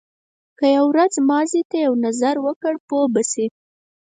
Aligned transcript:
که 0.57 0.65
یو 0.77 0.85
ورځ 0.91 1.13
ماضي 1.29 1.61
ته 1.69 1.77
یو 1.85 1.93
نظر 2.05 2.35
وکړ 2.45 2.73
پوه 2.87 3.05
به 3.13 3.21
شې. 3.31 3.45